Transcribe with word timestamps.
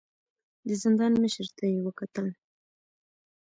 د 0.67 0.69
زندان 0.83 1.13
مشر 1.23 1.47
ته 1.57 1.63
يې 1.71 1.79
وکتل. 1.85 2.27